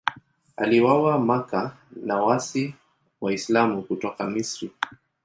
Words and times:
Aliuawa 0.57 1.19
Makka 1.19 1.77
na 1.95 2.15
waasi 2.17 2.75
Waislamu 3.21 3.81
kutoka 3.83 4.27
Misri. 4.29 4.71